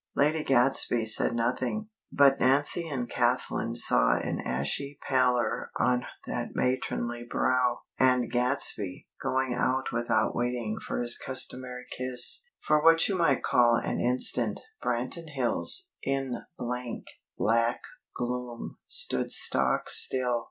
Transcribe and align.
Lady 0.15 0.43
Gadsby 0.43 1.05
said 1.05 1.35
nothing, 1.35 1.89
but 2.11 2.39
Nancy 2.39 2.87
and 2.87 3.07
Kathlyn 3.07 3.75
saw 3.75 4.17
an 4.17 4.41
ashy 4.43 4.97
pallor 4.99 5.69
on 5.79 6.07
that 6.25 6.55
matronly 6.55 7.23
brow; 7.23 7.81
and 7.99 8.31
Gadsby 8.31 9.07
going 9.21 9.53
out 9.53 9.91
without 9.91 10.35
waiting 10.35 10.79
for 10.79 10.97
his 10.97 11.15
customary 11.15 11.85
kiss. 11.95 12.41
For 12.61 12.81
what 12.81 13.07
you 13.07 13.15
might 13.15 13.43
call 13.43 13.75
an 13.75 13.99
instant, 13.99 14.59
Branton 14.83 15.29
Hills, 15.35 15.91
in 16.01 16.45
blank, 16.57 17.05
black 17.37 17.81
gloom, 18.15 18.79
stood 18.87 19.31
stock 19.31 19.87
still. 19.91 20.39